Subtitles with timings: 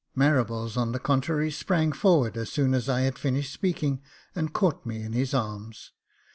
[0.17, 4.01] Marables, on the contrary, sprang forward as soon as I had finished speaking,
[4.33, 5.91] and caught me in his arms.